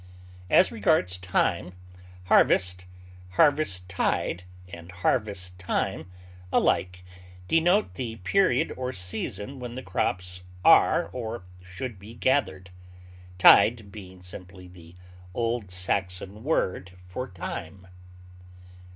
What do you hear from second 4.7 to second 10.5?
harvest time alike denote the period or season when the crops